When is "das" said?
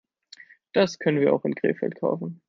0.73-0.97